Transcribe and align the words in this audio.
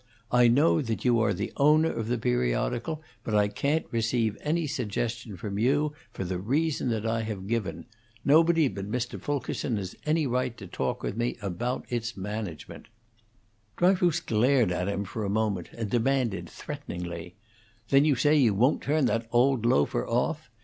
"I 0.31 0.47
know 0.47 0.81
that 0.81 1.05
you 1.05 1.19
are 1.19 1.31
the 1.31 1.53
owner 1.57 1.91
of 1.91 2.07
the 2.07 2.17
periodical, 2.17 3.03
but 3.23 3.35
I 3.35 3.47
can't 3.47 3.85
receive 3.91 4.35
any 4.41 4.65
suggestion 4.65 5.37
from 5.37 5.59
you, 5.59 5.93
for 6.11 6.23
the 6.23 6.39
reason 6.39 6.89
that 6.89 7.05
I 7.05 7.21
have 7.21 7.45
given. 7.45 7.85
Nobody 8.25 8.67
but 8.67 8.89
Mr. 8.89 9.21
Fulkerson 9.21 9.77
has 9.77 9.95
any 10.03 10.25
right 10.25 10.57
to 10.57 10.65
talk 10.65 11.03
with 11.03 11.15
me 11.17 11.37
about 11.39 11.85
its 11.89 12.17
management." 12.17 12.87
Dryfoos 13.77 14.21
glared 14.21 14.71
at 14.71 14.87
him 14.89 15.03
for 15.05 15.23
a 15.23 15.29
moment, 15.29 15.69
and 15.71 15.87
demanded, 15.91 16.49
threateningly: 16.49 17.35
"Then 17.89 18.03
you 18.03 18.15
say 18.15 18.35
you 18.35 18.55
won't 18.55 18.81
turn 18.81 19.05
that 19.05 19.27
old 19.31 19.67
loafer 19.67 20.07
off? 20.07 20.49